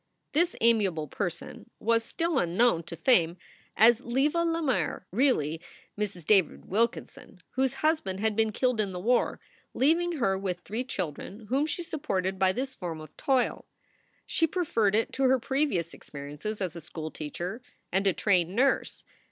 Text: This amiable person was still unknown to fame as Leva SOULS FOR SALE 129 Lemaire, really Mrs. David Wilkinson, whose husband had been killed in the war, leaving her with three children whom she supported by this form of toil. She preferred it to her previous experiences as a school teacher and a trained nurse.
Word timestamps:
This 0.31 0.55
amiable 0.61 1.07
person 1.07 1.69
was 1.79 2.03
still 2.03 2.39
unknown 2.39 2.81
to 2.85 2.95
fame 2.95 3.37
as 3.77 4.01
Leva 4.01 4.31
SOULS 4.31 4.31
FOR 4.31 4.39
SALE 4.39 4.45
129 4.63 4.65
Lemaire, 4.65 5.07
really 5.11 5.61
Mrs. 5.95 6.25
David 6.25 6.65
Wilkinson, 6.65 7.39
whose 7.51 7.73
husband 7.85 8.19
had 8.19 8.35
been 8.35 8.51
killed 8.51 8.81
in 8.81 8.93
the 8.93 8.99
war, 8.99 9.39
leaving 9.75 10.13
her 10.13 10.39
with 10.39 10.61
three 10.61 10.83
children 10.83 11.45
whom 11.49 11.67
she 11.67 11.83
supported 11.83 12.39
by 12.39 12.51
this 12.51 12.73
form 12.73 12.99
of 12.99 13.15
toil. 13.15 13.67
She 14.25 14.47
preferred 14.47 14.95
it 14.95 15.13
to 15.13 15.23
her 15.25 15.37
previous 15.37 15.93
experiences 15.93 16.61
as 16.61 16.75
a 16.75 16.81
school 16.81 17.11
teacher 17.11 17.61
and 17.91 18.07
a 18.07 18.13
trained 18.13 18.55
nurse. 18.55 19.03